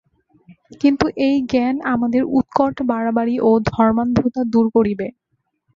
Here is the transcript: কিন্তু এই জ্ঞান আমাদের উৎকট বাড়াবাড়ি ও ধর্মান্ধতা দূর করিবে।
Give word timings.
কিন্তু 0.81 1.05
এই 1.27 1.35
জ্ঞান 1.49 1.75
আমাদের 1.93 2.21
উৎকট 2.37 2.75
বাড়াবাড়ি 2.89 3.35
ও 3.39 3.51
ধর্মান্ধতা 3.69 4.41
দূর 4.53 4.65
করিবে। 4.75 5.07